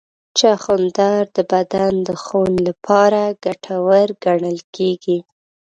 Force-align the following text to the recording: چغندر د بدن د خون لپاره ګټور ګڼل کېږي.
چغندر 0.37 1.21
د 1.35 1.37
بدن 1.51 1.93
د 2.07 2.09
خون 2.23 2.51
لپاره 2.67 3.21
ګټور 3.43 4.07
ګڼل 4.25 4.59
کېږي. 4.75 5.17